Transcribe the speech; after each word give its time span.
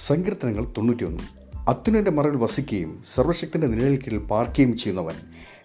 സങ്കീർത്തനങ്ങൾ 0.00 0.64
തൊണ്ണൂറ്റിയൊന്ന്. 0.64 1.22
അത്യുനന്റെ 1.68 2.10
മറവിൽ 2.10 2.36
വസിക്കുകയും 2.36 3.02
സർവശക്തിന്റെ 3.14 3.66
നിഴലിൽ 3.66 3.96
കീഴിൽ 3.96 4.18
പാർക്കുകയും 4.18 4.78
ചെയ്യുന്നവൻ. 4.78 5.14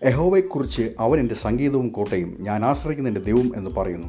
യഹോവയെക്കുറിച്ച് 0.08 0.92
അവൻ 1.00 1.20
എന്റെ 1.20 1.36
സംഗീതവും 1.36 1.90
കോട്ടയും 1.90 2.38
ഞാൻ 2.40 2.66
ആശ്രയിക്കുന്ന 2.66 3.10
എന്റെ 3.10 3.22
ദൈവം 3.22 3.52
എന്ന് 3.56 3.72
പറയുന്നു. 3.72 4.08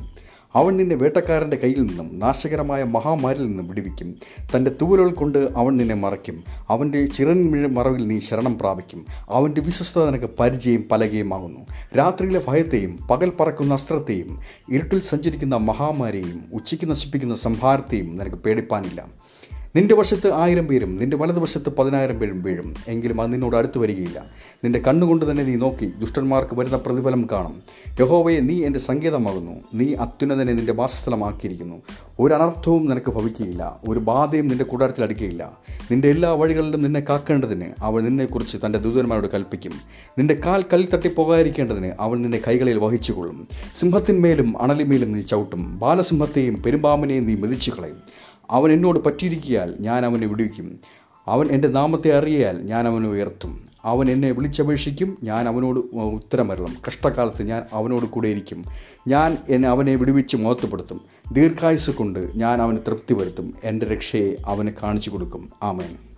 അവൻ 0.55 0.77
നിന്നെ 0.77 0.97
വേട്ടക്കാരന്റെ 0.97 1.57
കയ്യിൽ 1.57 1.83
നിന്നും 1.83 2.19
നാശകരമായ 2.19 2.85
മഹാമാരിൽ 2.85 3.47
നിന്നും 3.47 3.69
വിടുവിക്കും. 3.69 4.17
തന്റെ 4.57 4.71
തൂവലുകൾ 4.83 5.11
കൊണ്ട് 5.11 5.39
അവൻ 5.39 5.77
നിന്നെ 5.77 5.95
മറയ്ക്കും. 5.95 6.45
അവന്റെ 6.69 7.07
ചിറൻ 7.07 7.69
മറവിൽ 7.75 8.07
നീ 8.07 8.21
ശരണം 8.21 8.59
പ്രാപിക്കും. 8.59 9.07
അവന്റെ 9.29 9.61
വിശ്വസ്തത 9.61 10.11
നിനക്ക് 10.11 10.31
പരിചയം 10.41 10.85
പലകയുമാകുന്നു 10.93 11.61
രാത്രിയിലെ 11.99 12.43
ഭയത്തെയും 12.49 12.99
പകൽ 13.11 13.33
പറക്കുന്ന 13.41 13.75
അസ്ത്രത്തെയും 13.75 14.41
ഇരുട്ടിൽ 14.73 15.01
സഞ്ചരിക്കുന്ന 15.01 15.57
മഹാമാരിയെയും 15.57 16.45
ഉച്ചയ്ക്ക് 16.53 16.91
നശിപ്പിക്കുന്ന 16.91 17.37
സംഹാരത്തെയും 17.37 18.17
നിനക്ക് 18.17 18.37
പേടിപ്പാനില്ല. 18.37 19.27
നിന്റെ 19.77 19.95
വശത്ത് 19.95 20.33
ആയിരം 20.33 20.67
പേരും 20.67 20.97
നിന്റെ 20.97 21.17
വലതുവശത്ത് 21.17 21.77
പതിനായിരം 21.77 22.21
പേരും 22.21 22.43
വീഴും. 22.43 22.75
എങ്കിലും 22.89 23.21
അത് 23.21 23.33
നിന്നോട് 23.33 23.57
അടുത്തു 23.57 23.79
വരികയില്ല. 23.79 24.27
നിന്റെ 24.65 24.79
കണ്ണുകൊണ്ട് 24.79 25.31
തന്നെ 25.31 25.45
നീ 25.45 25.55
നോക്കി 25.55 25.93
ദുഷ്ടന്മാർക്ക് 25.99 26.55
വരുന്ന 26.55 26.77
പ്രതിഫലം 26.77 27.29
കാണും. 27.33 27.63
യഹോവയെ 28.01 28.41
നീ 28.41 28.65
എന്റെ 28.65 28.79
സങ്കേതമാകുന്നു. 28.79 29.53
നീ 29.75 29.95
അത്യുന്നതനെ 29.95 30.53
നിന്റെ 30.53 30.73
വാസസ്ഥലമാക്കിയിരിക്കുന്നു. 30.73 31.83
ഒരു 32.21 32.35
അനർത്ഥവും 32.35 32.87
നിനക്ക് 32.87 33.11
ഭവിക്കുകയില്ല. 33.11 33.81
ഒരു 33.89 33.99
ബാധയും 33.99 34.49
നിന്റെ 34.49 34.65
കൂടാരത്തിൽ 34.65 35.03
അടുക്കുകയില്ല. 35.03 35.59
നിന്റെ 35.91 36.09
എല്ലാ 36.09 36.33
വഴികളിലും 36.33 36.83
നിന്നെ 36.83 37.01
കാക്കേണ്ടതിന് 37.01 37.67
അവൾ 37.79 38.01
നിന്നെക്കുറിച്ച് 38.01 38.57
തന്റെ 38.67 38.79
ദൂതന്മാരോട് 38.79 39.27
കൽപ്പിക്കും. 39.35 39.73
നിന്റെ 40.19 40.35
കാൽ 40.47 40.65
കല്ലിൽ 40.73 40.89
തട്ടി 40.95 41.09
പോകാതിരിക്കേണ്ടതിന് 41.09 41.93
അവൻ 42.01 42.23
നിന്റെ 42.23 42.41
കൈകളിൽ 42.49 42.79
വഹിച്ചുകൊള്ളും. 42.79 43.49
സിംഹത്തിന്മേലും 43.81 44.63
അണലിമേലും 44.63 45.13
നീ 45.13 45.21
ചവിട്ടും. 45.21 45.79
ബാലസിംഹത്തെയും 45.79 46.63
പെരുമ്പാമ്പിനെയും 46.63 47.27
നീ 47.27 47.35
മെതിച്ചു 47.35 47.71
കളയും 47.71 48.26
അവൻ 48.51 48.73
എന്നോട് 48.73 48.99
പറ്റിയിരിക്കിയാൽ 48.99 49.75
ഞാൻ 49.81 50.07
അവനെ 50.07 50.27
വിടുവിക്കും. 50.27 50.81
അവൻ 51.27 51.47
എന്റെ 51.47 51.69
നാമത്തെ 51.69 52.19
അറിയാൽ 52.19 52.63
ഞാൻ 52.63 52.87
അവനെ 52.87 53.09
ഉയർത്തും. 53.09 53.65
അവൻ 53.85 54.11
എന്നെ 54.11 54.31
വിളിച്ചപേക്ഷിക്കും 54.31 55.19
ഞാൻ 55.23 55.49
അവനോട് 55.49 55.97
ഉത്തരമരളും. 55.97 56.77
കഷ്ടകാലത്ത് 56.89 57.43
ഞാൻ 57.43 57.63
അവനോട് 57.73 58.07
കൂടെ 58.07 58.29
ഇരിക്കും. 58.29 58.65
ഞാൻ 59.09 59.39
എന്നെ 59.49 59.69
അവനെ 59.69 59.95
വിടുവിച്ച് 59.95 60.37
മോത്തപ്പെടുത്തും 60.37 61.01
ദീർഘായുസ് 61.33 61.91
കൊണ്ട് 61.91 62.31
ഞാൻ 62.37 62.63
അവന് 62.63 62.77
തൃപ്തി 62.77 63.15
വരുത്തും 63.15 63.55
എന്റെ 63.65 63.87
രക്ഷയെ 63.87 64.37
അവന് 64.47 64.71
കാണിച്ചു 64.83 65.11
കൊടുക്കും. 65.11 65.51
ആമേൻ. 65.63 66.16